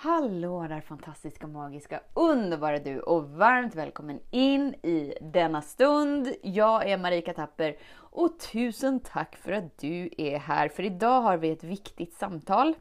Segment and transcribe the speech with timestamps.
[0.00, 6.34] Hallå där fantastiska, magiska, underbara du och varmt välkommen in i denna stund.
[6.42, 10.68] Jag är Marika Tapper och tusen tack för att du är här.
[10.68, 12.74] För idag har vi ett viktigt samtal.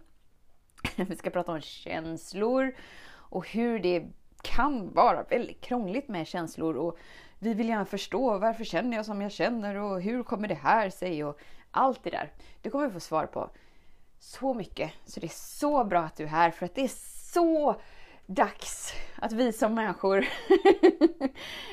[0.95, 2.75] Vi ska prata om känslor
[3.09, 4.07] och hur det
[4.41, 6.77] kan vara väldigt krångligt med känslor.
[6.77, 6.97] Och
[7.39, 10.89] vi vill gärna förstå varför känner jag som jag känner och hur kommer det här
[10.89, 11.39] sig och
[11.71, 12.31] allt det där.
[12.61, 13.49] Det kommer vi få svar på
[14.19, 14.91] så mycket.
[15.05, 16.91] Så det är så bra att du är här för att det är
[17.33, 17.81] så
[18.27, 20.17] dags att vi som människor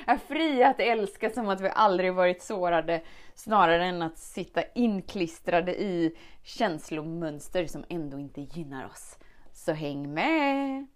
[0.06, 3.02] är fria att älska som att vi aldrig varit sårade
[3.34, 9.18] snarare än att sitta inklistrade i känslomönster som ändå inte gynnar oss.
[9.52, 10.86] Så häng med!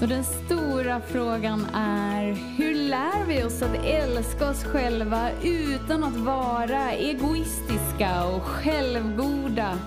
[0.00, 6.16] Så den stora frågan är, hur lär vi oss att älska oss själva utan att
[6.16, 9.78] vara egoistiska och självgoda?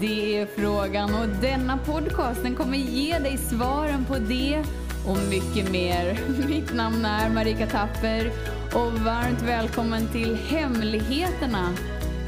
[0.00, 4.64] Det är frågan och denna podcast den kommer ge dig svaren på det
[5.08, 6.18] och mycket mer.
[6.48, 8.26] Mitt namn är Marika Tapper
[8.74, 11.74] och varmt välkommen till Hemligheterna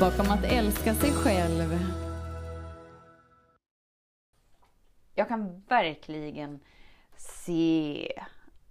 [0.01, 1.79] bakom att älska sig själv.
[5.15, 6.61] Jag kan verkligen
[7.17, 8.09] se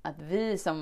[0.01, 0.77] att vi som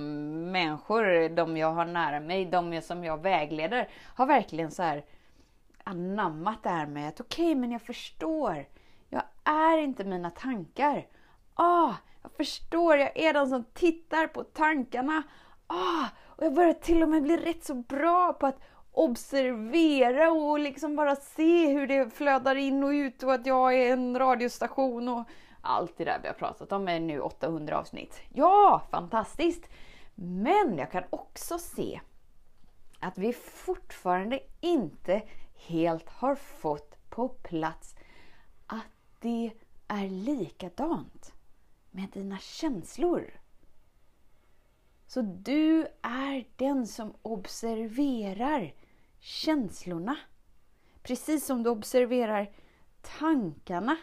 [0.51, 5.03] människor, de jag har nära mig, de som jag vägleder, har verkligen så här
[5.91, 8.65] anammat det här med att okej, okay, men jag förstår.
[9.09, 11.07] Jag är inte mina tankar.
[11.53, 15.23] Ah, jag förstår, jag är den som tittar på tankarna.
[15.67, 18.59] Ah, och jag börjar till och med bli rätt så bra på att
[18.91, 23.93] observera och liksom bara se hur det flödar in och ut och att jag är
[23.93, 25.23] en radiostation och
[25.61, 28.21] allt det där vi har pratat om är nu 800 avsnitt.
[28.33, 29.69] Ja, fantastiskt!
[30.15, 32.01] Men jag kan också se
[32.99, 35.21] att vi fortfarande inte
[35.67, 37.95] helt har fått på plats
[38.65, 39.51] att det
[39.87, 41.33] är likadant
[41.91, 43.39] med dina känslor.
[45.07, 48.73] Så du är den som observerar
[49.19, 50.17] känslorna.
[51.03, 52.51] Precis som du observerar
[53.01, 53.97] tankarna.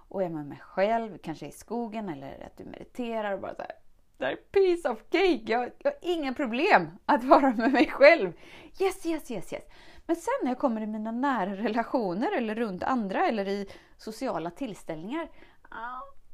[0.09, 3.63] och är med mig själv, kanske i skogen eller att du mediterar och bara så
[3.63, 3.73] här,
[4.19, 8.33] det är piece of cake, jag, jag har inga problem att vara med mig själv.
[8.81, 9.65] Yes, yes, yes, yes.
[10.07, 14.51] Men sen när jag kommer i mina nära relationer eller runt andra eller i sociala
[14.51, 15.29] tillställningar,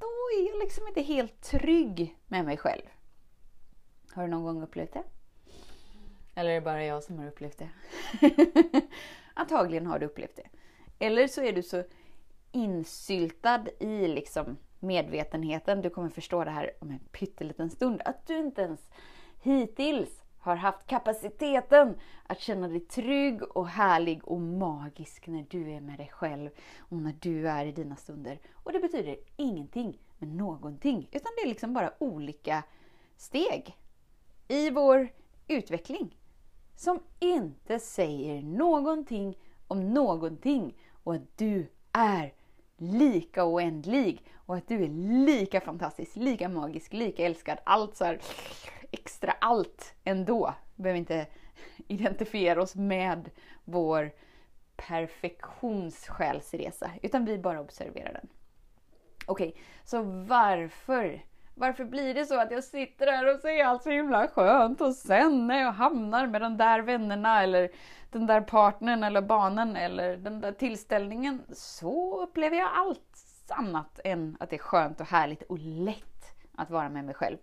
[0.01, 2.83] då är jag liksom inte helt trygg med mig själv.
[4.15, 5.03] Har du någon gång upplevt det?
[6.35, 7.69] Eller är det bara jag som har upplevt det?
[9.35, 10.49] Antagligen har du upplevt det.
[10.99, 11.85] Eller så är du så
[12.53, 18.39] insyltad i liksom medvetenheten, du kommer förstå det här om en pytteliten stund, att du
[18.39, 18.89] inte ens
[19.43, 25.81] hittills har haft kapaciteten att känna dig trygg och härlig och magisk när du är
[25.81, 28.39] med dig själv och när du är i dina stunder.
[28.53, 32.63] Och det betyder ingenting med någonting, utan det är liksom bara olika
[33.17, 33.77] steg
[34.49, 35.09] i vår
[35.49, 36.19] utveckling
[36.83, 39.39] som inte säger någonting
[39.69, 42.33] om någonting och att du är
[42.77, 44.89] lika oändlig och att du är
[45.27, 47.59] lika fantastisk, lika magisk, lika älskad.
[47.65, 48.21] Allt så här
[48.91, 50.55] extra allt ändå.
[50.77, 51.27] Vi behöver inte
[51.89, 53.31] identifiera oss med
[53.65, 54.11] vår
[54.77, 58.29] perfektionssjälsresa utan vi bara observerar den.
[59.27, 61.25] Okej, okay, så varför
[61.63, 64.95] varför blir det så att jag sitter här och ser allt så himla skönt och
[64.95, 67.71] sen när jag hamnar med de där vännerna eller
[68.11, 74.37] den där partnern eller barnen eller den där tillställningen så upplever jag allt annat än
[74.41, 77.37] att det är skönt och härligt och lätt att vara med mig själv.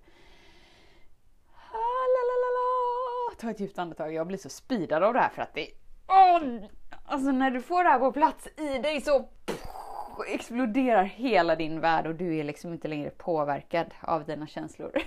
[1.56, 4.14] Ah, Ta ett djupt andetag.
[4.14, 5.68] Jag blir så speedad av det här för att det...
[6.08, 6.66] Oh,
[7.06, 9.30] alltså när du får det här på plats i dig så
[10.28, 14.92] exploderar hela din värld och du är liksom inte längre påverkad av dina känslor.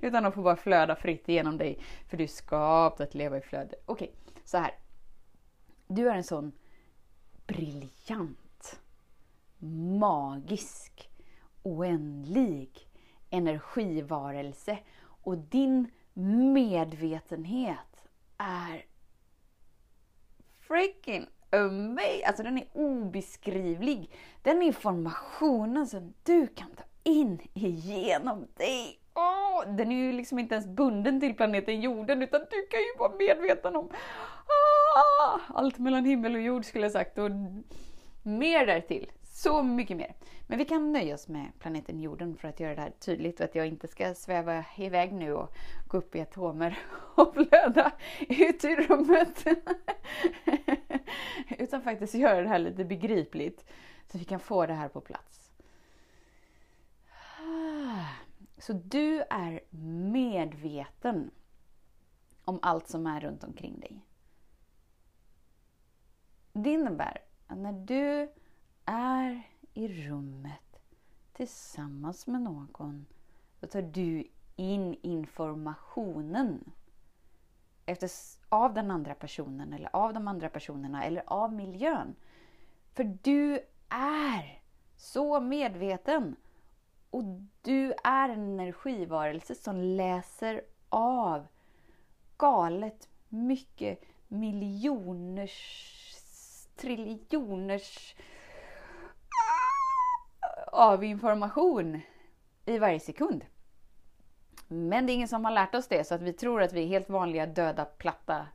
[0.00, 1.78] Utan de får bara flöda fritt genom dig.
[2.08, 3.76] För du är skapt att leva i flöde.
[3.86, 4.70] Okej, okay, så här.
[5.86, 6.52] Du är en sån
[7.46, 8.80] briljant,
[9.98, 11.10] magisk,
[11.62, 12.88] oändlig
[13.30, 14.78] energivarelse.
[14.98, 15.90] Och din
[16.52, 18.08] medvetenhet
[18.38, 18.84] är
[20.58, 22.24] freaking amazing!
[22.26, 24.10] Alltså den är obeskrivlig.
[24.42, 28.98] Den informationen som du kan ta in igenom dig.
[29.14, 32.98] Oh, den är ju liksom inte ens bunden till planeten jorden utan du kan ju
[32.98, 33.90] vara medveten om
[34.46, 37.30] ah, allt mellan himmel och jord skulle jag sagt och
[38.22, 39.10] mer därtill.
[39.36, 40.14] Så mycket mer.
[40.46, 43.44] Men vi kan nöja oss med planeten jorden för att göra det här tydligt och
[43.44, 45.54] att jag inte ska sväva iväg nu och
[45.86, 46.78] gå upp i atomer
[47.14, 49.44] och blöda ut i rummet.
[51.58, 53.64] Utan faktiskt göra det här lite begripligt
[54.06, 55.50] så vi kan få det här på plats.
[58.58, 59.60] Så du är
[60.12, 61.30] medveten
[62.44, 64.00] om allt som är runt omkring dig.
[66.52, 68.32] Det innebär att när du
[68.86, 69.42] är
[69.74, 70.80] i rummet
[71.32, 73.06] tillsammans med någon,
[73.60, 74.24] då tar du
[74.56, 76.72] in informationen
[77.86, 78.10] efter,
[78.48, 82.14] av den andra personen eller av de andra personerna eller av miljön.
[82.92, 84.62] För du är
[84.96, 86.36] så medveten.
[87.10, 87.24] Och
[87.62, 91.46] du är en energivarelse som läser av
[92.36, 95.52] galet mycket miljoners,
[96.76, 98.14] triljoners
[100.76, 102.00] av information
[102.66, 103.44] i varje sekund.
[104.68, 106.82] Men det är ingen som har lärt oss det så att vi tror att vi
[106.82, 108.46] är helt vanliga döda platta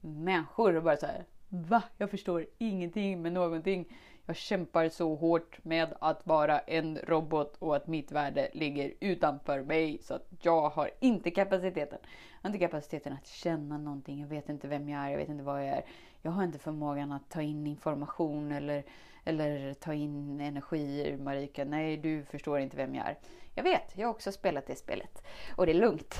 [0.00, 1.82] människor och bara så här, Va?
[1.98, 3.96] Jag förstår ingenting med någonting.
[4.26, 9.62] Jag kämpar så hårt med att vara en robot och att mitt värde ligger utanför
[9.62, 11.98] mig så att jag har inte kapaciteten.
[12.02, 14.20] Jag har inte kapaciteten att känna någonting.
[14.20, 15.10] Jag vet inte vem jag är.
[15.10, 15.84] Jag vet inte vad jag är.
[16.22, 18.84] Jag har inte förmågan att ta in information eller
[19.26, 21.64] eller ta in energi ur Marika.
[21.64, 23.18] Nej, du förstår inte vem jag är.
[23.54, 25.22] Jag vet, jag har också spelat det spelet.
[25.56, 26.14] Och det är lugnt.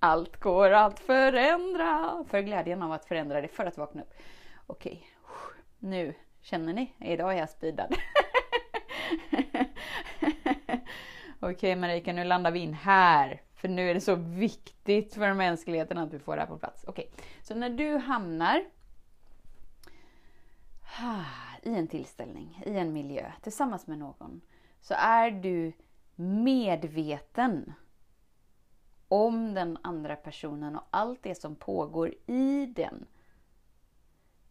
[0.00, 2.24] Allt går att förändra.
[2.28, 4.14] För glädjen av att förändra det, för att vakna upp.
[4.66, 5.06] Okej,
[5.78, 6.94] nu känner ni?
[6.98, 7.94] Idag är jag speedad.
[11.40, 13.42] Okej Marika, nu landar vi in här.
[13.54, 16.84] För nu är det så viktigt för mänskligheten att vi får det här på plats.
[16.88, 17.10] Okej,
[17.42, 18.64] så när du hamnar
[21.62, 24.40] i en tillställning, i en miljö, tillsammans med någon,
[24.80, 25.72] så är du
[26.16, 27.72] medveten
[29.08, 33.06] om den andra personen och allt det som pågår i den.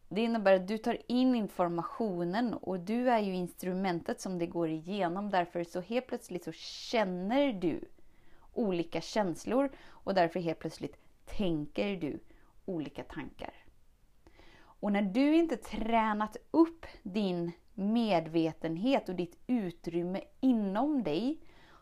[0.09, 4.69] Det innebär att du tar in informationen och du är ju instrumentet som det går
[4.69, 5.29] igenom.
[5.29, 7.81] Därför så helt plötsligt så känner du
[8.53, 12.19] olika känslor och därför helt plötsligt tänker du
[12.65, 13.53] olika tankar.
[14.79, 21.39] Och när du inte tränat upp din medvetenhet och ditt utrymme inom dig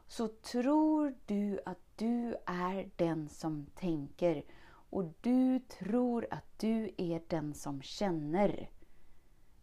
[0.08, 4.44] så tror du att du är den som tänker
[4.90, 8.70] och du tror att du är den som känner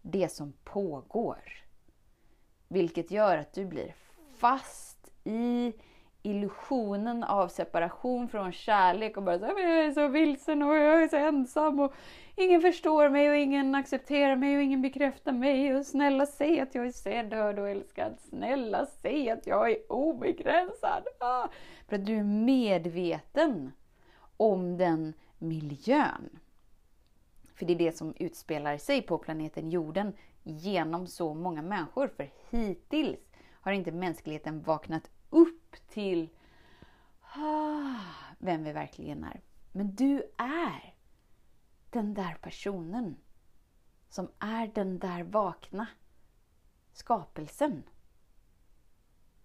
[0.03, 1.65] det som pågår.
[2.69, 3.95] Vilket gör att du blir
[4.37, 5.73] fast i
[6.23, 11.09] illusionen av separation från kärlek och bara så, jag är så vilsen och jag är
[11.09, 11.95] så ensam och
[12.37, 16.75] ingen förstår mig och ingen accepterar mig och ingen bekräftar mig och snälla säg att
[16.75, 18.19] jag är sedd, hörd och älskad.
[18.21, 21.03] Snälla säg att jag är obegränsad.
[21.19, 21.49] Ah.
[21.89, 23.73] För att du är medveten
[24.37, 26.39] om den miljön.
[27.55, 30.13] För det är det som utspelar sig på planeten jorden
[30.43, 32.09] genom så många människor.
[32.09, 33.21] För hittills
[33.51, 36.29] har inte mänskligheten vaknat upp till
[37.37, 38.01] ah,
[38.39, 39.41] vem vi verkligen är.
[39.73, 40.92] Men du är
[41.93, 43.17] den där personen
[44.09, 45.87] som är den där vakna
[46.93, 47.83] skapelsen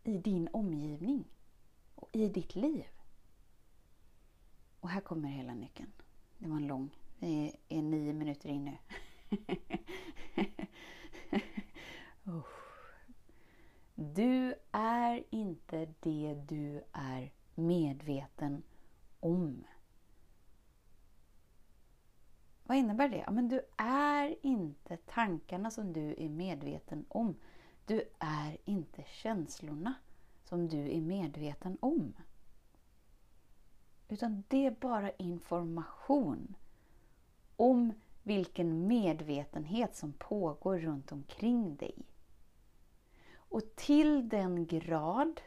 [0.03, 1.25] i din omgivning
[1.95, 2.85] och i ditt liv.
[4.79, 5.91] Och här kommer hela nyckeln.
[6.37, 6.89] Det var en lång.
[7.19, 8.77] Vi är nio minuter in nu.
[12.31, 12.45] oh.
[13.95, 18.63] Du är inte det du är medveten
[19.19, 19.63] om.
[22.67, 23.23] Vad innebär det?
[23.25, 27.35] Ja, men du är inte tankarna som du är medveten om.
[27.85, 29.93] Du är inte känslorna
[30.43, 32.13] som du är medveten om.
[34.07, 36.55] Utan det är bara information
[37.55, 37.93] om
[38.23, 41.95] vilken medvetenhet som pågår runt omkring dig.
[43.35, 45.41] Och till den grad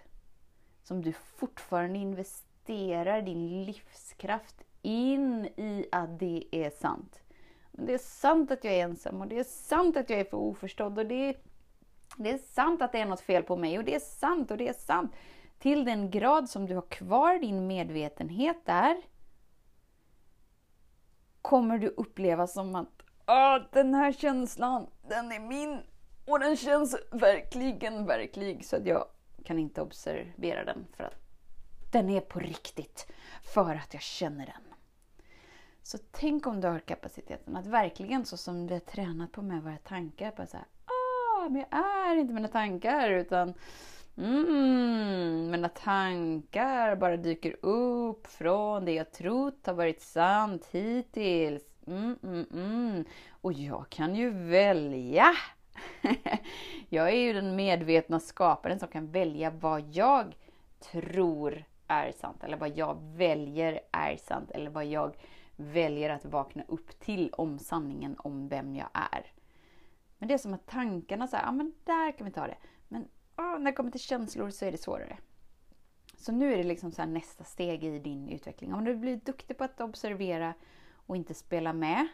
[0.83, 7.21] som du fortfarande investerar din livskraft in i att det är sant.
[7.73, 10.37] det är sant att jag är ensam och det är sant att jag är för
[10.37, 11.37] oförstådd och det är,
[12.17, 14.57] det är sant att det är något fel på mig och det är sant och
[14.57, 15.13] det är sant.
[15.59, 18.97] Till den grad som du har kvar din medvetenhet där
[21.43, 25.81] kommer du uppleva som att den här känslan, den är min
[26.27, 29.05] och den känns verkligen verklig så att jag
[29.45, 31.15] kan inte observera den för att
[31.93, 33.07] den är på riktigt
[33.43, 34.70] för att jag känner den.
[35.91, 39.63] Så tänk om du har kapaciteten att verkligen så som vi har tränat på med
[39.63, 43.55] våra tankar, bara såhär ah, men jag är inte mina tankar utan
[44.17, 51.63] mm, mina tankar bara dyker upp från det jag trott har varit sant hittills.
[51.87, 53.05] Mm, mm, mm.
[53.31, 55.33] Och jag kan ju välja.
[56.89, 60.37] jag är ju den medvetna skaparen som kan välja vad jag
[60.93, 65.15] tror är sant, eller vad jag väljer är sant, eller vad jag
[65.61, 69.33] väljer att vakna upp till om sanningen om vem jag är.
[70.19, 72.57] Men det är som att tankarna säger, ja men där kan vi ta det.
[72.89, 75.19] Men åh, när det kommer till känslor så är det svårare.
[76.17, 78.75] Så nu är det liksom så nästa steg i din utveckling.
[78.75, 80.55] Om du blir duktig på att observera
[81.07, 82.09] och inte spela med.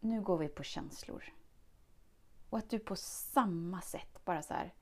[0.00, 1.24] Nu går vi på känslor.
[2.50, 4.74] Och att du på samma sätt bara så här.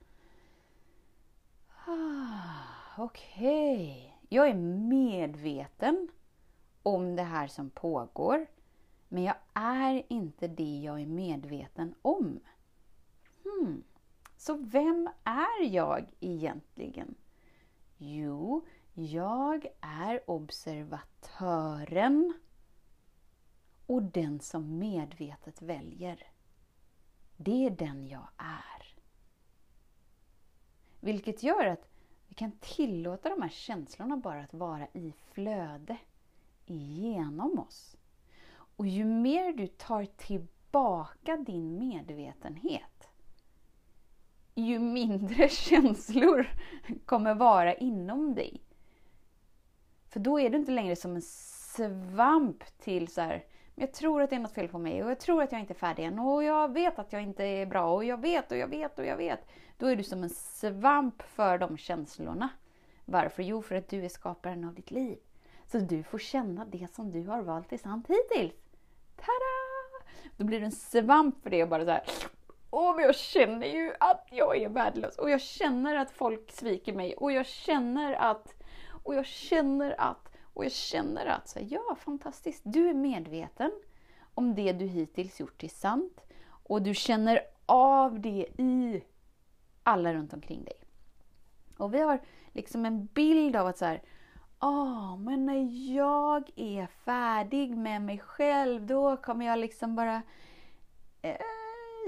[1.87, 4.29] Ah, Okej, okay.
[4.29, 4.55] jag är
[4.89, 6.09] medveten
[6.95, 8.47] om det här som pågår.
[9.09, 12.41] Men jag är inte det jag är medveten om.
[13.43, 13.85] Hmm.
[14.37, 17.15] Så vem är jag egentligen?
[17.97, 22.35] Jo, jag är observatören
[23.87, 26.27] och den som medvetet väljer.
[27.37, 28.95] Det är den jag är.
[31.01, 31.89] Vilket gör att
[32.29, 35.97] vi kan tillåta de här känslorna bara att vara i flöde
[36.71, 37.97] igenom oss.
[38.77, 43.09] Och ju mer du tar tillbaka din medvetenhet,
[44.55, 46.47] ju mindre känslor
[47.07, 48.63] kommer vara inom dig.
[50.09, 53.45] För då är du inte längre som en svamp till så här,
[53.75, 55.73] jag tror att det är något fel på mig och jag tror att jag inte
[55.73, 58.59] är färdig än och jag vet att jag inte är bra och jag vet och
[58.59, 59.41] jag vet och jag vet.
[59.77, 62.49] Då är du som en svamp för de känslorna.
[63.05, 63.43] Varför?
[63.43, 65.19] Jo, för att du är skaparen av ditt liv.
[65.71, 68.55] Så du får känna det som du har valt är sant hittills.
[69.17, 70.09] Tada!
[70.37, 72.03] Då blir du en svamp för det och bara så här.
[72.71, 76.93] Åh, men jag känner ju att jag är värdelös och jag känner att folk sviker
[76.93, 78.55] mig och jag känner att
[79.05, 83.73] och jag känner att och jag känner att så här, ja, fantastiskt, du är medveten
[84.35, 89.03] om det du hittills gjort är sant och du känner av det i
[89.83, 90.77] alla runt omkring dig.
[91.77, 92.21] Och vi har
[92.53, 94.03] liksom en bild av att så här,
[94.61, 100.23] oh, men när jag är färdig med mig själv, då kommer jag liksom bara
[101.23, 101.37] eh,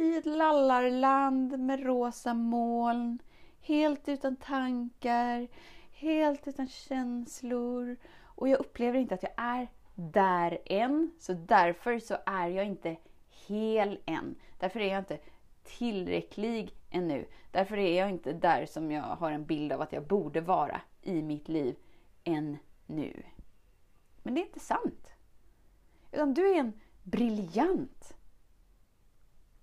[0.00, 3.18] i ett lallarland med rosa moln,
[3.60, 5.48] helt utan tankar,
[5.92, 7.96] helt utan känslor.
[8.24, 12.96] Och jag upplever inte att jag är där än, så därför så är jag inte
[13.48, 14.34] hel än.
[14.58, 15.18] Därför är jag inte
[15.62, 17.24] tillräcklig ännu.
[17.50, 20.80] Därför är jag inte där som jag har en bild av att jag borde vara
[21.02, 21.76] i mitt liv
[22.24, 23.22] än nu.
[24.22, 25.08] Men det är inte sant.
[26.12, 26.72] Utan du är en
[27.02, 28.14] briljant,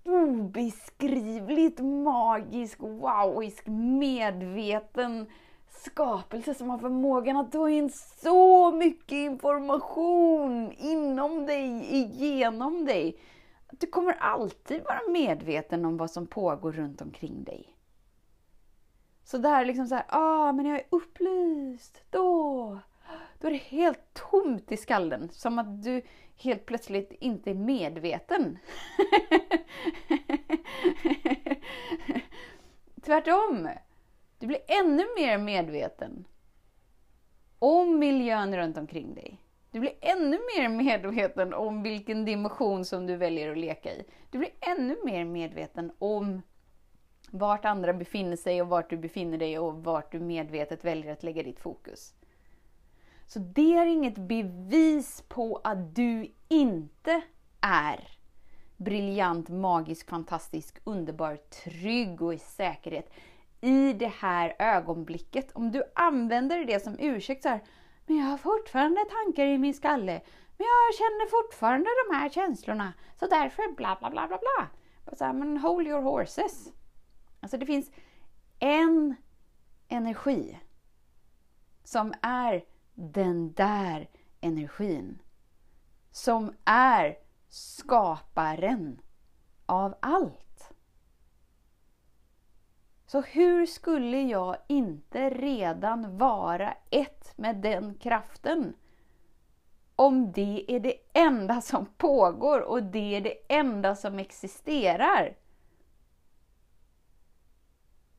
[0.04, 5.28] obeskrivligt magisk, wowisk, medveten
[5.70, 7.90] skapelse som har förmågan att ta in
[8.22, 13.20] så mycket information inom dig, igenom dig.
[13.72, 17.77] Du kommer alltid vara medveten om vad som pågår runt omkring dig.
[19.28, 22.80] Så där liksom så här, ah, men jag är upplyst, då,
[23.40, 25.30] då är det helt tomt i skallen.
[25.32, 26.02] Som att du
[26.36, 28.58] helt plötsligt inte är medveten.
[33.06, 33.70] Tvärtom!
[34.40, 36.26] Du blir ännu mer medveten
[37.60, 39.42] om miljön runt omkring dig.
[39.72, 44.06] Du blir ännu mer medveten om vilken dimension som du väljer att leka i.
[44.32, 46.42] Du blir ännu mer medveten om
[47.32, 51.24] vart andra befinner sig och vart du befinner dig och vart du medvetet väljer att
[51.24, 52.14] lägga ditt fokus.
[53.26, 57.22] Så det är inget bevis på att du inte
[57.62, 58.08] är
[58.78, 63.14] briljant, magisk, fantastisk, underbar, trygg och i säkerhet
[63.62, 65.52] i det här ögonblicket.
[65.52, 67.64] Om du använder det som ursäkt så här,
[68.06, 70.22] men jag har fortfarande tankar i min skalle,
[70.58, 74.68] men jag känner fortfarande de här känslorna, så därför bla bla bla bla bla.
[75.18, 76.72] Så här, men hold your horses.
[77.48, 77.92] Alltså det finns
[78.60, 79.16] en
[79.88, 80.60] energi
[81.84, 84.10] som är den där
[84.42, 85.22] energin.
[86.12, 87.18] Som är
[87.50, 89.02] skaparen
[89.66, 90.74] av allt.
[93.06, 98.74] Så hur skulle jag inte redan vara ett med den kraften?
[99.96, 105.47] Om det är det enda som pågår och det är det enda som existerar.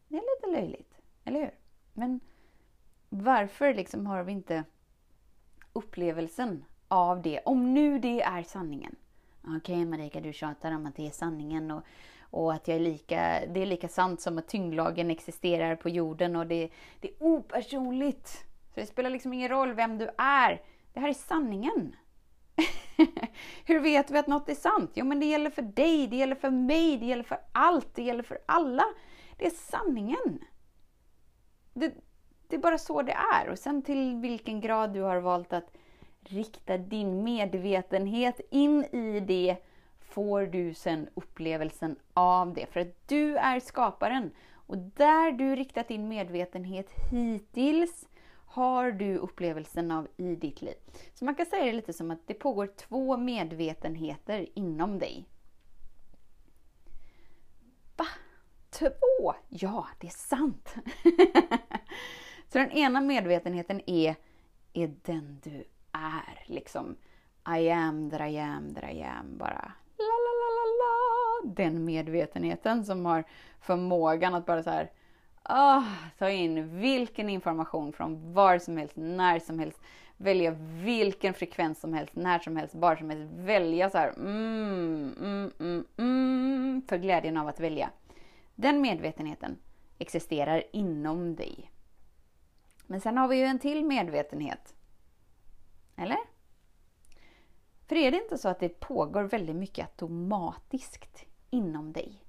[0.09, 1.55] Det är lite löjligt, eller hur?
[1.93, 2.21] Men
[3.09, 4.65] varför liksom har vi inte
[5.73, 7.41] upplevelsen av det?
[7.45, 8.97] Om nu det är sanningen.
[9.43, 11.83] Okej okay, Marika, du tjatar om att det är sanningen och,
[12.21, 16.37] och att jag är lika, det är lika sant som att tyngdlagen existerar på jorden
[16.37, 18.29] och det, det är opersonligt.
[18.75, 20.63] Så det spelar liksom ingen roll vem du är.
[20.93, 21.97] Det här är sanningen.
[23.65, 24.91] Hur vet vi att något är sant?
[24.95, 28.03] Jo, men det gäller för dig, det gäller för mig, det gäller för allt, det
[28.03, 28.85] gäller för alla.
[29.39, 30.45] Det är sanningen.
[31.75, 31.95] Det,
[32.49, 33.49] det är bara så det är.
[33.49, 35.73] Och sen till vilken grad du har valt att
[36.21, 39.57] rikta din medvetenhet in i det
[40.01, 42.67] får du sen upplevelsen av det.
[42.67, 44.31] För att du är skaparen.
[44.53, 48.09] Och där du riktat din medvetenhet hittills
[48.47, 50.75] har du upplevelsen av i ditt liv.
[51.15, 55.25] Så man kan säga det lite som att det pågår två medvetenheter inom dig.
[57.97, 58.07] Va?
[58.79, 59.35] Två?
[59.49, 60.75] Ja, det är sant!
[62.49, 64.17] Så den ena medvetenheten är,
[64.73, 66.45] är den du är.
[66.47, 66.97] Liksom
[67.59, 69.39] I am that I am that I am.
[69.39, 71.55] Bara la la la la la.
[71.55, 73.25] Den medvetenheten som har
[73.61, 74.91] förmågan att bara så här
[75.49, 75.85] oh,
[76.19, 79.81] ta in vilken information från var som helst, när som helst.
[80.17, 80.51] Välja
[80.85, 83.33] vilken frekvens som helst, när som helst, var som helst.
[83.35, 87.91] Välja så här, mm, mm, mm, mm, för glädjen av att välja.
[88.61, 89.59] Den medvetenheten
[89.99, 91.73] existerar inom dig.
[92.87, 94.75] Men sen har vi ju en till medvetenhet.
[95.97, 96.19] Eller?
[97.87, 102.25] För är det inte så att det pågår väldigt mycket automatiskt inom dig?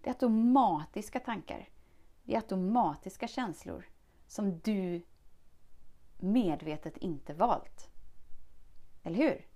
[0.00, 1.68] Det är automatiska tankar.
[2.24, 3.88] Det är automatiska känslor
[4.26, 5.02] som du
[6.18, 7.90] medvetet inte valt.
[9.02, 9.46] Eller hur?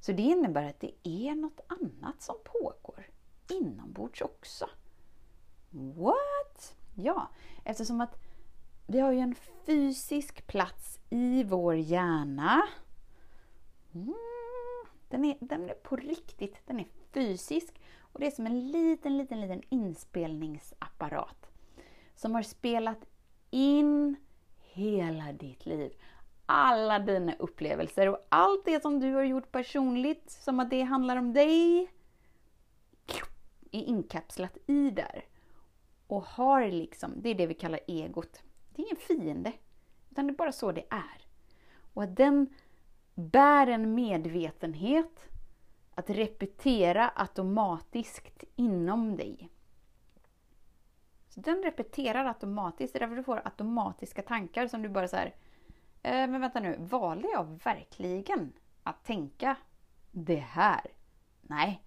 [0.00, 3.06] Så det innebär att det är något annat som pågår
[3.48, 4.68] inombords också.
[5.72, 6.76] What?
[6.94, 7.30] Ja,
[7.64, 8.18] eftersom att
[8.86, 9.34] vi har ju en
[9.66, 12.62] fysisk plats i vår hjärna.
[13.94, 14.14] Mm,
[15.08, 17.80] den, är, den är på riktigt, den är fysisk.
[18.00, 21.50] Och det är som en liten, liten, liten inspelningsapparat.
[22.14, 23.04] Som har spelat
[23.50, 24.16] in
[24.58, 25.92] hela ditt liv.
[26.46, 31.16] Alla dina upplevelser och allt det som du har gjort personligt, som att det handlar
[31.16, 31.90] om dig,
[33.72, 35.24] är inkapslat i där.
[36.12, 38.42] Och har liksom, det är det vi kallar egot.
[38.70, 39.52] Det är ingen fiende,
[40.10, 41.26] utan det är bara så det är.
[41.94, 42.54] Och att den
[43.14, 45.28] bär en medvetenhet
[45.94, 49.50] att repetera automatiskt inom dig.
[51.28, 55.16] Så Den repeterar automatiskt, det är därför du får automatiska tankar som du bara så
[55.16, 55.34] här,
[56.02, 59.56] eh, men vänta nu, valde jag verkligen att tänka
[60.10, 60.86] det här?
[61.40, 61.82] Nej.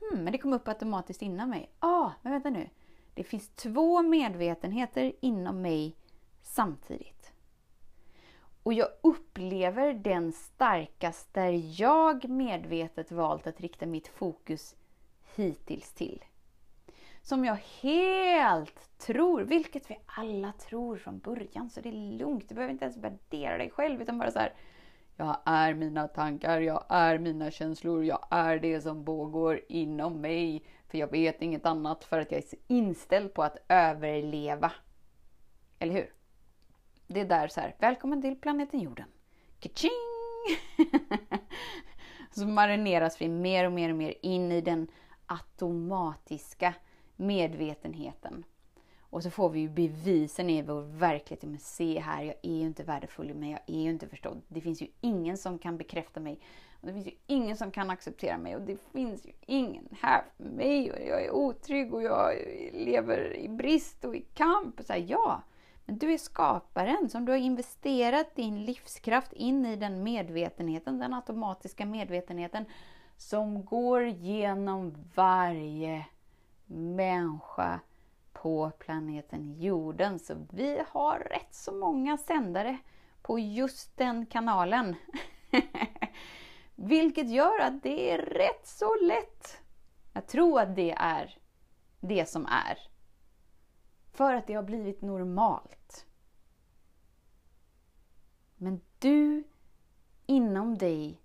[0.00, 1.70] Hmm, men det kom upp automatiskt inom mig.
[1.78, 2.68] Ah, men vänta nu.
[3.14, 5.96] Det finns två medvetenheter inom mig
[6.42, 7.32] samtidigt.
[8.62, 14.76] Och jag upplever den starkast där jag medvetet valt att rikta mitt fokus
[15.36, 16.24] hittills till.
[17.22, 22.48] Som jag helt tror, vilket vi alla tror från början, så det är lugnt.
[22.48, 24.52] Du behöver inte ens värdera dig själv, utan bara så här,
[25.16, 30.64] jag är mina tankar, jag är mina känslor, jag är det som pågår inom mig.
[30.88, 34.72] För jag vet inget annat, för att jag är inställd på att överleva.
[35.78, 36.14] Eller hur?
[37.06, 39.06] det är där så här, välkommen till planeten jorden.
[39.60, 39.90] Kaching!
[42.30, 44.88] så marineras vi mer och mer och mer in i den
[45.26, 46.74] automatiska
[47.16, 48.44] medvetenheten.
[49.14, 51.42] Och så får vi ju bevisen i vår verklighet.
[51.42, 54.42] Men se här, jag är ju inte värdefull, men jag är ju inte förstådd.
[54.48, 56.40] Det finns ju ingen som kan bekräfta mig.
[56.80, 58.56] Och det finns ju ingen som kan acceptera mig.
[58.56, 60.92] Och det finns ju ingen här för mig.
[60.92, 62.34] Och jag är otrygg och jag
[62.72, 64.80] lever i brist och i kamp.
[64.80, 65.42] Och så här, ja,
[65.84, 71.14] men du är skaparen som du har investerat din livskraft in i den medvetenheten, den
[71.14, 72.64] automatiska medvetenheten
[73.16, 76.06] som går genom varje
[76.66, 77.80] människa
[78.44, 80.18] på planeten jorden.
[80.18, 82.78] Så vi har rätt så många sändare
[83.22, 84.94] på just den kanalen.
[86.74, 89.58] Vilket gör att det är rätt så lätt.
[90.12, 91.38] Jag tror att det är
[92.00, 92.78] det som är.
[94.12, 96.06] För att det har blivit normalt.
[98.56, 99.44] Men du
[100.26, 101.20] inom dig,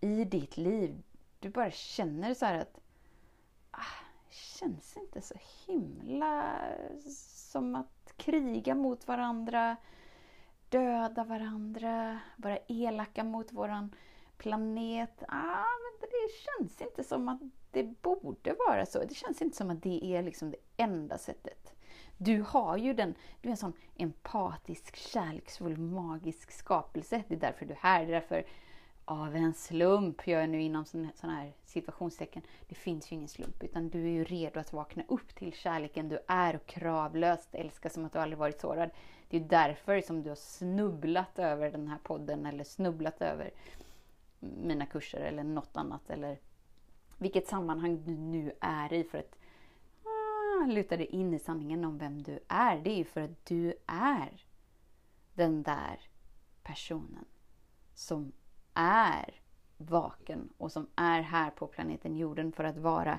[0.00, 1.02] i ditt liv,
[1.38, 2.80] du bara känner så här att
[3.70, 4.01] ah,
[4.32, 5.34] känns inte så
[5.66, 6.58] himla
[7.06, 9.76] som att kriga mot varandra,
[10.68, 13.94] döda varandra, vara elaka mot våran
[14.38, 15.22] planet.
[15.28, 17.40] Ah, men det känns inte som att
[17.70, 18.98] det borde vara så.
[18.98, 21.74] Det känns inte som att det är liksom det enda sättet.
[22.18, 27.24] Du har ju den, du är en sån empatisk, kärleksfull, magisk skapelse.
[27.28, 28.06] Det är därför du är här.
[28.06, 28.46] Det är därför
[29.04, 32.42] av en slump, gör jag nu inom sådana här situationstecken.
[32.68, 36.08] Det finns ju ingen slump, utan du är ju redo att vakna upp till kärleken
[36.08, 38.90] du är och kravlöst älska som att du aldrig varit sårad.
[39.28, 43.50] Det är därför som du har snubblat över den här podden eller snubblat över
[44.40, 46.38] mina kurser eller något annat eller
[47.18, 49.38] vilket sammanhang du nu är i för att
[50.04, 52.78] ah, luta dig in i sanningen om vem du är.
[52.78, 54.46] Det är ju för att du är
[55.34, 56.00] den där
[56.62, 57.24] personen
[57.94, 58.32] som
[58.74, 59.34] är
[59.76, 63.18] vaken och som är här på planeten jorden för att vara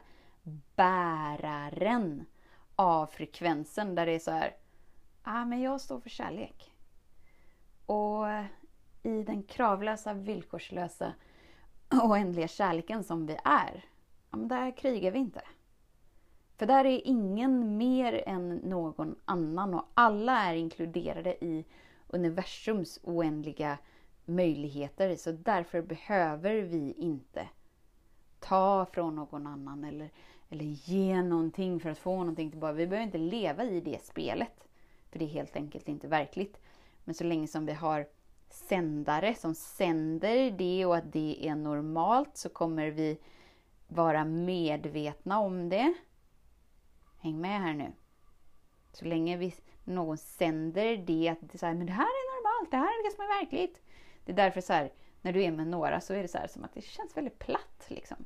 [0.76, 2.26] bäraren
[2.76, 4.56] av frekvensen där det är så här,
[5.24, 6.74] ah, men jag står för kärlek.
[7.86, 8.26] Och
[9.04, 11.14] i den kravlösa, villkorslösa,
[11.90, 13.86] oändliga kärleken som vi är,
[14.30, 15.42] ja, men där krigar vi inte.
[16.58, 21.66] För där är ingen mer än någon annan och alla är inkluderade i
[22.08, 23.78] universums oändliga
[24.26, 25.16] möjligheter.
[25.16, 27.48] Så därför behöver vi inte
[28.40, 30.10] ta från någon annan eller,
[30.50, 32.74] eller ge någonting för att få någonting tillbaka.
[32.74, 34.68] Vi behöver inte leva i det spelet.
[35.12, 36.60] För det är helt enkelt inte verkligt.
[37.04, 38.08] Men så länge som vi har
[38.50, 43.18] sändare som sänder det och att det är normalt så kommer vi
[43.88, 45.94] vara medvetna om det.
[47.20, 47.92] Häng med här nu.
[48.92, 52.72] Så länge vi, någon sänder det, att det, så här, men det här är normalt,
[52.72, 53.82] det här är det som är verkligt.
[54.26, 56.48] Det är därför så här, när du är med några så är det så här,
[56.48, 57.86] som att det känns väldigt platt.
[57.88, 58.18] Liksom.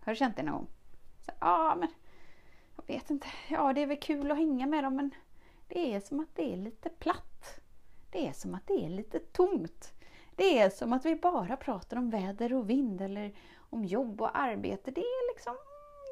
[0.00, 0.68] Har du känt det någon gång?
[1.26, 1.88] Ja, ah, men
[2.76, 3.26] jag vet inte.
[3.48, 5.10] Ja, det är väl kul att hänga med dem, men
[5.68, 7.60] det är som att det är lite platt.
[8.10, 9.92] Det är som att det är lite tomt.
[10.36, 13.34] Det är som att vi bara pratar om väder och vind eller
[13.70, 14.90] om jobb och arbete.
[14.90, 15.56] Det är liksom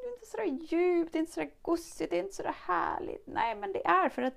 [0.01, 3.27] det är inte sådär djupt, det är inte sådär gossigt, det är inte sådär härligt.
[3.27, 4.33] Nej, men det är för att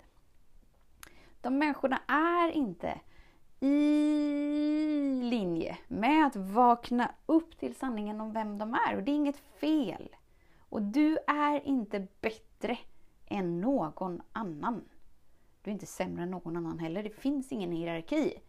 [1.40, 3.00] de människorna är inte
[3.64, 8.96] i linje med att vakna upp till sanningen om vem de är.
[8.96, 10.16] Och det är inget fel.
[10.68, 12.78] Och du är inte bättre
[13.26, 14.84] än någon annan.
[15.62, 17.02] Du är inte sämre än någon annan heller.
[17.02, 18.42] Det finns ingen hierarki.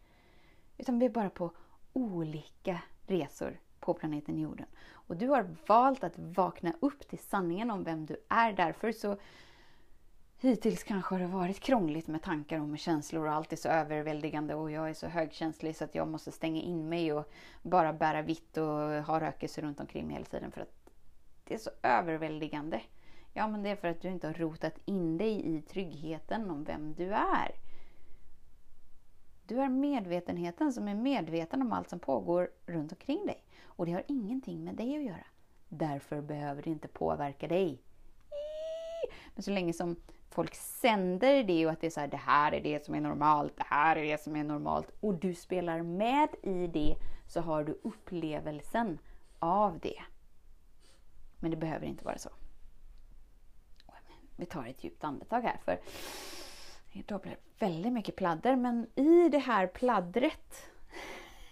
[0.77, 1.51] Utan vi är bara på
[1.93, 4.67] olika resor på planeten jorden.
[4.91, 8.53] Och du har valt att vakna upp till sanningen om vem du är.
[8.53, 9.17] Därför så
[10.37, 13.69] Hittills kanske har det varit krångligt med tankar och med känslor och allt är så
[13.69, 17.93] överväldigande och jag är så högkänslig så att jag måste stänga in mig och bara
[17.93, 18.65] bära vitt och
[19.05, 20.91] ha rökelse runt omkring mig hela tiden för att
[21.43, 22.81] det är så överväldigande.
[23.33, 26.63] Ja, men det är för att du inte har rotat in dig i tryggheten om
[26.63, 27.51] vem du är.
[29.47, 33.43] Du är medvetenheten som är medveten om allt som pågår runt omkring dig.
[33.65, 35.25] Och det har ingenting med dig att göra.
[35.69, 37.81] Därför behöver det inte påverka dig.
[39.35, 39.95] Men så länge som
[40.35, 43.01] folk sänder det och att det är så här, det här är det som är
[43.01, 46.95] normalt, det här är det som är normalt och du spelar med i det
[47.27, 48.99] så har du upplevelsen
[49.39, 50.01] av det.
[51.39, 52.29] Men det behöver inte vara så.
[54.35, 55.79] Vi tar ett djupt andetag här för
[57.07, 60.69] då blir det väldigt mycket pladder men i det här pladdret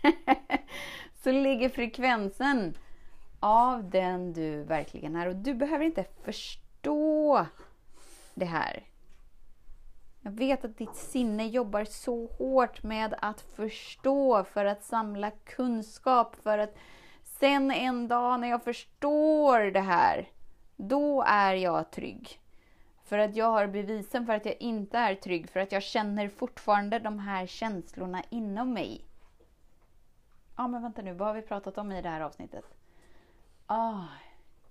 [1.23, 2.77] så ligger frekvensen
[3.39, 7.45] av den du verkligen är och du behöver inte förstå
[8.33, 8.83] det här.
[10.21, 16.35] Jag vet att ditt sinne jobbar så hårt med att förstå, för att samla kunskap,
[16.35, 16.75] för att
[17.23, 20.29] sen en dag när jag förstår det här,
[20.75, 22.39] då är jag trygg.
[23.03, 26.29] För att jag har bevisen för att jag inte är trygg, för att jag känner
[26.29, 29.05] fortfarande de här känslorna inom mig.
[30.57, 32.65] Ja, men vänta nu, vad har vi pratat om i det här avsnittet?
[33.65, 34.03] Ah,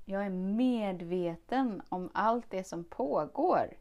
[0.04, 3.74] jag är medveten om allt det som pågår.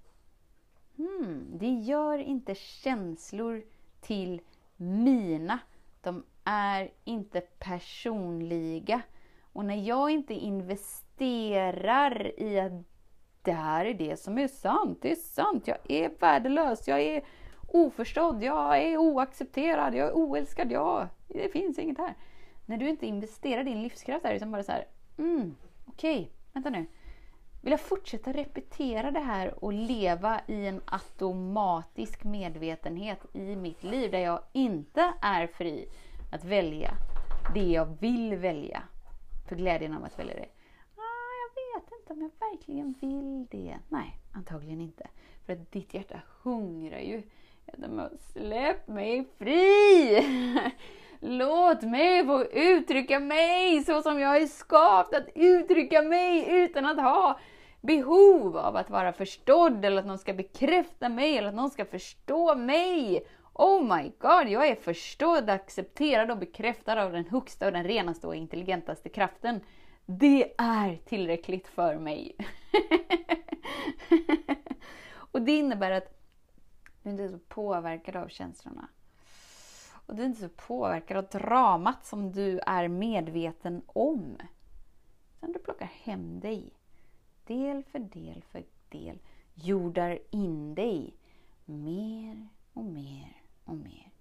[0.97, 3.63] Hmm, det gör inte känslor
[4.01, 4.41] till
[4.75, 5.59] mina.
[6.01, 9.01] De är inte personliga.
[9.53, 12.71] Och när jag inte investerar i att
[13.41, 17.23] det här är det som är sant, det är sant, jag är värdelös, jag är
[17.67, 22.13] oförstådd, jag är oaccepterad, jag är oälskad, jag, det finns inget här.
[22.65, 24.85] När du inte investerar din livskraft här utan bara så här,
[25.17, 25.55] mm,
[25.93, 26.85] okej, okay, vänta nu.
[27.61, 34.11] Vill jag fortsätta repetera det här och leva i en automatisk medvetenhet i mitt liv
[34.11, 35.89] där jag inte är fri
[36.31, 36.91] att välja
[37.53, 38.83] det jag vill välja
[39.49, 40.47] för glädjen av att välja det?
[40.95, 43.79] Ah, jag vet inte om jag verkligen vill det.
[43.89, 45.07] Nej, antagligen inte.
[45.45, 47.23] För att ditt hjärta hungrar ju.
[48.19, 50.71] Släpp mig fri!
[51.23, 56.97] Låt mig få uttrycka mig så som jag är skapt att uttrycka mig utan att
[56.97, 57.39] ha
[57.81, 61.85] behov av att vara förstådd eller att någon ska bekräfta mig eller att någon ska
[61.85, 63.25] förstå mig.
[63.53, 68.27] Oh my god, jag är förstådd, accepterad och bekräftad av den högsta och den renaste
[68.27, 69.59] och intelligentaste kraften.
[70.05, 72.35] Det är tillräckligt för mig.
[75.31, 76.17] och det innebär att
[77.03, 78.87] du inte är så påverkad av känslorna.
[80.11, 84.37] Och du är inte så påverkad av dramat som du är medveten om.
[85.37, 86.73] Utan du plockar hem dig.
[87.45, 89.19] Del för del för del.
[89.53, 91.15] Jordar in dig.
[91.65, 94.11] Mer och mer och mer.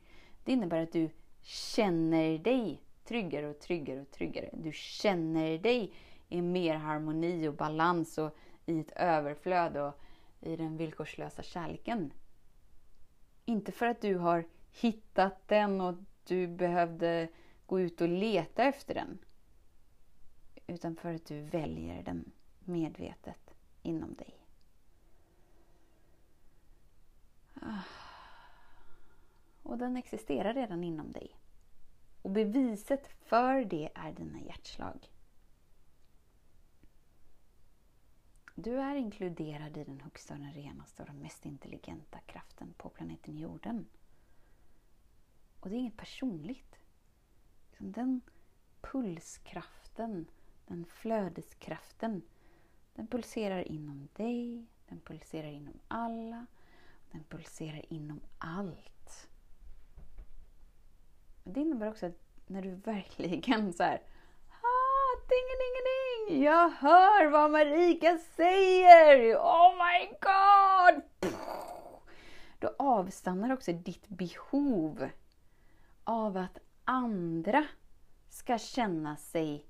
[0.44, 1.10] Det innebär att du
[1.42, 4.50] känner dig tryggare och tryggare och tryggare.
[4.52, 5.92] Du känner dig
[6.28, 10.00] i mer harmoni och balans och i ett överflöd och
[10.40, 12.12] i den villkorslösa kärleken.
[13.44, 17.28] Inte för att du har hittat den och du behövde
[17.66, 19.18] gå ut och leta efter den.
[20.66, 22.32] Utan för att du väljer den
[22.64, 24.46] medvetet inom dig.
[27.54, 27.82] Ah.
[29.62, 31.36] Och den existerar redan inom dig.
[32.22, 35.10] Och beviset för det är dina hjärtslag.
[38.54, 43.38] Du är inkluderad i den högsta, den renaste och den mest intelligenta kraften på planeten
[43.38, 43.86] jorden.
[45.60, 46.78] Och det är inget personligt.
[47.70, 48.20] Liksom den
[48.80, 50.26] pulskraften,
[50.66, 52.22] den flödeskraften,
[52.94, 56.46] den pulserar inom dig, den pulserar inom alla,
[57.10, 59.28] den pulserar inom allt.
[61.44, 64.02] Det innebär också att när du verkligen så här,
[64.50, 71.02] ah, ding, ding, ding, jag hör vad Marika säger, oh my god!
[72.58, 75.10] Då avstannar också ditt behov
[76.04, 77.64] av att andra
[78.28, 79.66] ska känna sig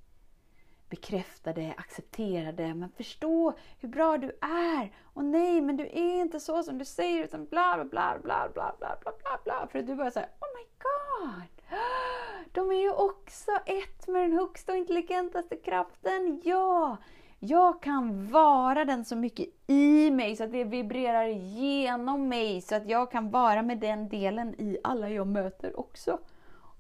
[0.91, 4.93] bekräftade, accepterade, men förstå hur bra du är.
[5.15, 8.49] Och nej, men du är inte så som du säger, utan bla bla bla bla
[8.55, 9.69] bla bla bla bla bla.
[9.73, 11.43] För att du bara säger Oh my god!
[12.53, 16.41] De är ju också ett med den högsta och intelligentaste kraften.
[16.45, 16.97] Ja!
[17.43, 22.75] Jag kan vara den så mycket i mig så att det vibrerar genom mig så
[22.75, 26.19] att jag kan vara med den delen i alla jag möter också.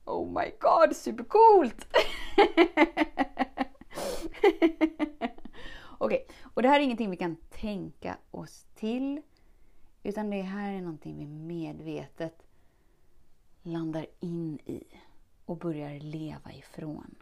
[0.05, 1.87] Oh my god, supercoolt!
[5.99, 6.37] Okej, okay.
[6.55, 9.23] och det här är ingenting vi kan tänka oss till.
[10.03, 12.43] Utan det här är någonting vi medvetet
[13.63, 14.85] landar in i
[15.47, 17.15] och börjar leva ifrån.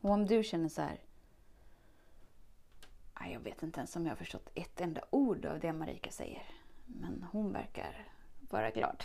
[0.00, 1.00] Och om du känner så här,
[3.32, 6.42] jag vet inte ens om jag har förstått ett enda ord av det Marika säger.
[6.86, 8.06] Men hon verkar
[8.40, 9.04] vara glad.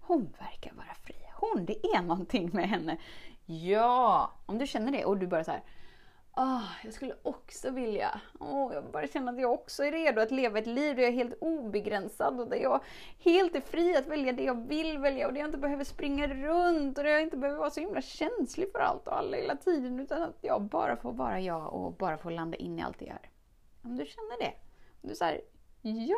[0.00, 1.16] hon verkar vara fri.
[1.34, 2.96] Hon, det är någonting med henne.
[3.46, 5.62] Ja, om du känner det och du bara så här,
[6.36, 10.30] Oh, jag skulle också vilja, oh, jag bara känner att jag också är redo att
[10.30, 12.80] leva ett liv där jag är helt obegränsad och där jag
[13.18, 16.26] helt är fri att välja det jag vill välja och där jag inte behöver springa
[16.26, 19.56] runt och där jag inte behöver vara så himla känslig för allt och alla hela
[19.56, 22.98] tiden utan att jag bara får vara jag och bara får landa in i allt
[22.98, 23.30] det här.
[23.82, 24.52] Om du känner det,
[25.02, 25.40] om du säger
[25.82, 26.16] ja,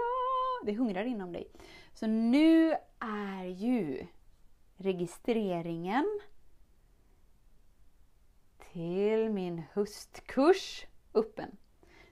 [0.65, 1.51] det hungrar inom dig.
[1.95, 4.07] Så nu är ju
[4.77, 6.21] registreringen
[8.73, 11.57] till min höstkurs öppen.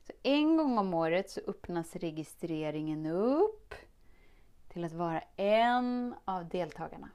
[0.07, 3.75] Så en gång om året så öppnas registreringen upp
[4.69, 7.09] till att vara en av deltagarna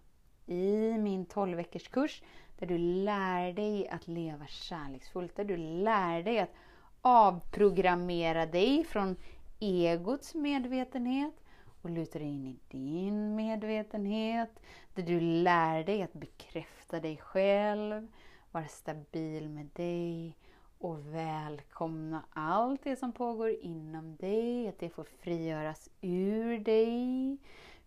[0.45, 2.21] i min 12 veckors kurs
[2.59, 6.53] där du lär dig att leva kärleksfullt, där du lär dig att
[7.01, 9.15] avprogrammera dig från
[9.59, 11.33] egots medvetenhet
[11.81, 14.59] och luta dig in i din medvetenhet,
[14.93, 18.07] där du lär dig att bekräfta dig själv,
[18.55, 20.35] vara stabil med dig
[20.77, 27.37] och välkomna allt det som pågår inom dig, att det får frigöras ur dig.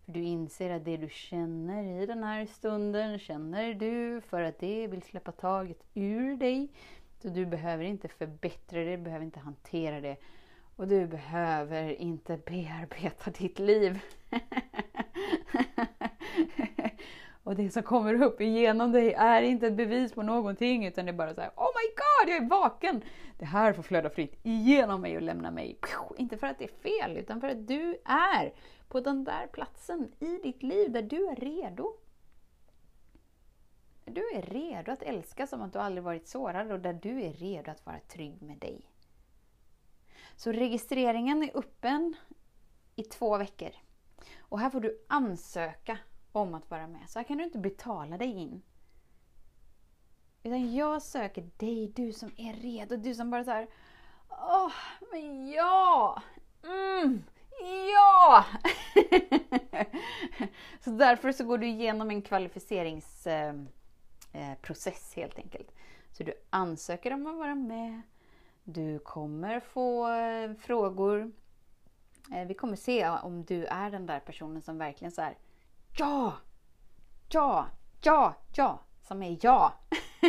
[0.05, 4.59] För du inser att det du känner i den här stunden känner du för att
[4.59, 6.69] det vill släppa taget ur dig.
[7.21, 10.17] Så du behöver inte förbättra det, du behöver inte hantera det.
[10.75, 13.99] Och du behöver inte bearbeta ditt liv.
[17.49, 21.11] och det som kommer upp igenom dig är inte ett bevis på någonting utan det
[21.11, 23.03] är bara så här, Oh my god, jag är vaken!
[23.37, 25.79] Det här får flöda fritt igenom mig och lämna mig.
[26.17, 28.53] Inte för att det är fel utan för att du är
[28.87, 31.97] på den där platsen i ditt liv där du är redo.
[34.05, 37.33] Du är redo att älska som att du aldrig varit sårad och där du är
[37.33, 38.81] redo att vara trygg med dig.
[40.35, 42.15] Så registreringen är öppen
[42.95, 43.71] i två veckor.
[44.39, 45.97] Och här får du ansöka
[46.31, 47.09] om att vara med.
[47.09, 48.61] Så här kan du inte betala dig in.
[50.43, 53.67] Utan jag söker dig, du som är redo, du som bara så här,
[54.29, 54.71] Åh,
[55.11, 56.21] men ja!
[56.63, 57.23] Mm,
[57.93, 58.45] ja!
[60.79, 63.67] så därför så går du igenom en kvalificeringsprocess
[64.87, 65.71] eh, eh, helt enkelt.
[66.11, 68.01] Så du ansöker om att vara med.
[68.63, 71.31] Du kommer få eh, frågor.
[72.47, 75.37] Vi kommer se om du är den där personen som verkligen så här,
[75.99, 76.33] Ja!
[77.29, 77.67] Ja!
[78.01, 78.33] Ja!
[78.53, 78.79] Ja!
[79.01, 79.73] Som är ja!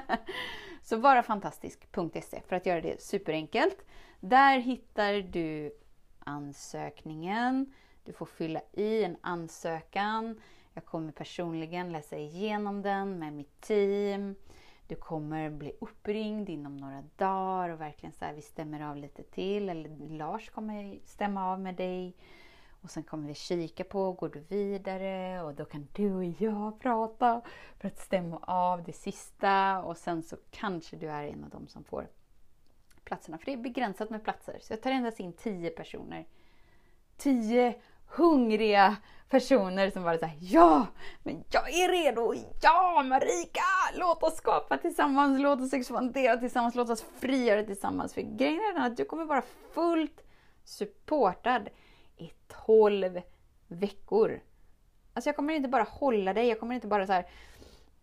[0.83, 3.85] så varafantastisk.se för att göra det superenkelt.
[4.19, 5.71] Där hittar du
[6.19, 7.73] ansökningen.
[8.03, 10.41] Du får fylla i en ansökan.
[10.73, 14.35] Jag kommer personligen läsa igenom den med mitt team.
[14.87, 19.23] Du kommer bli uppringd inom några dagar och verkligen så här, vi stämmer av lite
[19.23, 19.69] till.
[19.69, 22.15] Eller Lars kommer stämma av med dig.
[22.83, 25.41] Och sen kommer vi kika på, går du vidare?
[25.41, 27.41] Och då kan du och jag prata
[27.79, 29.81] för att stämma av det sista.
[29.81, 32.07] Och sen så kanske du är en av dem som får
[33.03, 33.37] platserna.
[33.37, 34.57] För det är begränsat med platser.
[34.61, 36.25] Så jag tar endast in 10 personer.
[37.17, 37.75] 10
[38.07, 38.95] hungriga
[39.29, 40.87] personer som bara säger Ja,
[41.23, 42.33] men jag är redo!
[42.61, 43.61] Ja, Marika!
[43.95, 48.13] Låt oss skapa tillsammans, låt oss expandera tillsammans, låt oss frigöra tillsammans.
[48.13, 49.43] För grejen är den att du kommer vara
[49.73, 50.23] fullt
[50.63, 51.69] supportad
[52.23, 52.33] i
[52.65, 53.21] 12
[53.67, 54.41] veckor.
[55.13, 57.27] Alltså jag kommer inte bara hålla dig, jag kommer inte bara så här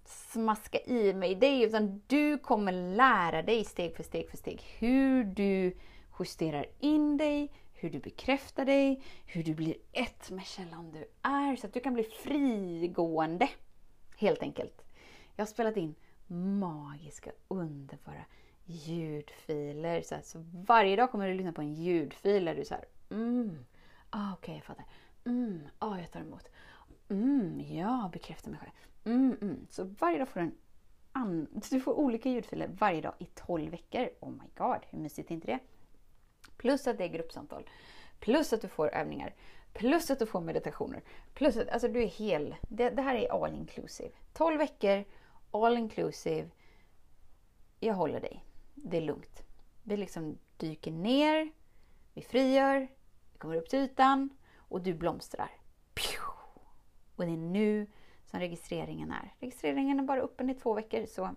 [0.05, 5.25] smaska i mig dig, utan du kommer lära dig steg för steg för steg hur
[5.25, 5.77] du
[6.19, 11.57] justerar in dig, hur du bekräftar dig, hur du blir ett med källan du är,
[11.57, 13.49] så att du kan bli frigående.
[14.17, 14.85] Helt enkelt.
[15.37, 15.95] Jag har spelat in
[16.27, 18.25] magiska, underbara
[18.65, 20.03] ljudfiler.
[20.03, 23.65] Så, här, så varje dag kommer du lyssna på en ljudfil där du såhär mm,
[24.11, 24.85] ah, okej okay, jag fattar.
[25.25, 26.49] Mm, ah, jag tar emot.
[27.09, 28.73] Mm, ja, bekräftar mig själv.
[29.05, 29.67] Mm, mm.
[29.71, 30.55] Så varje dag får du en
[31.13, 31.63] an...
[31.71, 34.11] Du får olika ljudfiler varje dag i 12 veckor.
[34.21, 35.59] Oh my god, hur mysigt är inte det?
[36.57, 37.69] Plus att det är gruppsamtal.
[38.21, 39.35] Plus att du får övningar.
[39.73, 41.03] Plus att du får meditationer.
[41.35, 42.57] Plus att alltså, du är hel.
[42.69, 44.11] Det, det här är all inclusive.
[44.33, 45.05] 12 veckor,
[45.51, 46.51] all inclusive.
[47.81, 48.45] Jag håller dig.
[48.75, 49.43] Det är lugnt.
[49.83, 51.53] Vi liksom dyker ner,
[52.15, 52.89] vi frigör,
[53.41, 55.51] kommer upp till ytan och du blomstrar.
[57.17, 57.87] Och det är nu
[58.27, 59.35] som registreringen är.
[59.39, 61.31] Registreringen är bara öppen i två veckor så,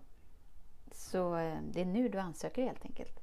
[0.92, 3.20] så eh, det är nu du ansöker helt enkelt.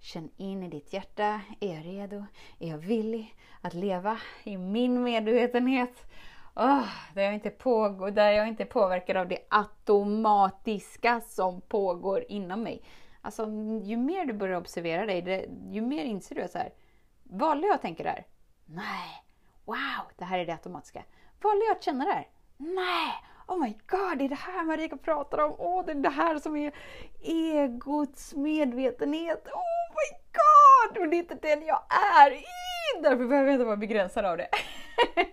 [0.00, 1.40] Känn in i ditt hjärta.
[1.60, 2.24] Är jag redo?
[2.58, 6.12] Är jag villig att leva i min medvetenhet?
[6.54, 12.24] Oh, där, jag inte pågår, där jag inte är påverkad av det automatiska som pågår
[12.28, 12.82] inom mig.
[13.20, 13.42] Alltså,
[13.82, 16.72] ju mer du börjar observera dig, det, ju mer inser du att så här,
[17.24, 18.26] valde jag att tänka där?
[18.64, 19.24] Nej,
[19.64, 21.04] wow, det här är det automatiska.
[21.42, 22.28] Valde jag att känna där?
[22.56, 23.12] Nej,
[23.46, 25.54] Oh my god, det är det här Marika pratar om.
[25.58, 26.72] Åh, oh, det är det här som är
[27.22, 29.46] egots medvetenhet.
[29.46, 31.00] Oh my god!
[31.00, 32.44] Men det är inte den jag är.
[33.02, 34.48] Därför behöver jag inte vara begränsad av det.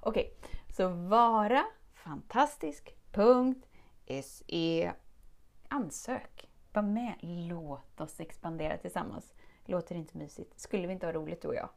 [0.00, 0.30] Okej, okay,
[0.76, 1.64] så vara
[1.94, 4.92] fantastisk.se
[5.68, 6.50] Ansök.
[6.72, 7.14] Var med.
[7.20, 9.34] Låt oss expandera tillsammans.
[9.70, 10.60] Låter det inte mysigt?
[10.60, 11.68] Skulle vi inte ha roligt du och jag?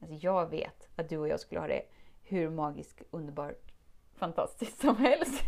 [0.00, 1.82] Alltså jag vet att du och jag skulle ha det
[2.22, 3.72] hur magiskt underbart
[4.14, 5.42] fantastiskt som helst.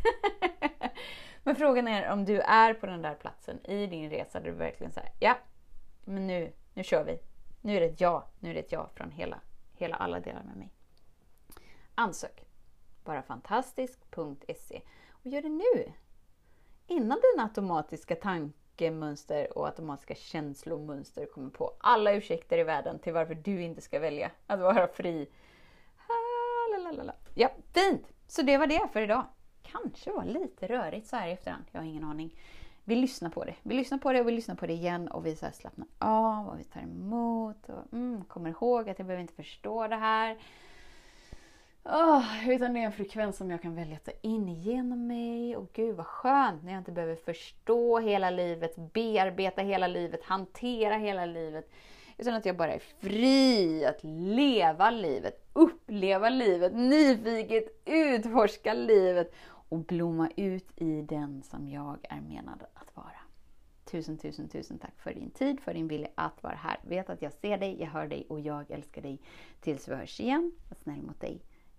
[1.42, 4.52] men frågan är om du är på den där platsen i din resa där du
[4.52, 5.38] verkligen säger ja,
[6.04, 7.18] men nu, nu kör vi.
[7.60, 9.40] Nu är det ett ja, nu är det ett ja från hela,
[9.74, 10.72] hela alla delar med mig.
[11.94, 12.44] Ansök.
[13.04, 15.92] barafantastisk.se och gör det nu!
[16.86, 23.12] Innan dina automatiska tankar tankemönster och automatiska känslomönster kommer på alla ursäkter i världen till
[23.12, 25.28] varför du inte ska välja att vara fri.
[27.34, 28.06] Ja, fint!
[28.26, 29.24] Så det var det för idag.
[29.62, 32.40] Kanske var lite rörigt så här i efterhand, jag har ingen aning.
[32.84, 33.54] Vi lyssnar på det.
[33.62, 36.48] Vi lyssnar på det och vi lyssnar på det igen och vi så slappnar av
[36.48, 40.38] och vi tar emot och mm, kommer ihåg att jag behöver inte förstå det här.
[41.86, 45.56] Oh, utan det är en frekvens som jag kan välja att ta in genom mig.
[45.56, 50.96] Och gud vad skönt när jag inte behöver förstå hela livet, bearbeta hela livet, hantera
[50.96, 51.70] hela livet.
[52.18, 59.78] Utan att jag bara är fri att leva livet, uppleva livet, nyfiket utforska livet och
[59.78, 63.18] blomma ut i den som jag är menad att vara.
[63.84, 66.80] Tusen, tusen, tusen tack för din tid, för din vilja att vara här.
[66.82, 69.20] Vet att jag ser dig, jag hör dig och jag älskar dig.
[69.60, 70.52] Tills vi hörs igen.
[70.68, 71.40] Var snäll mot dig.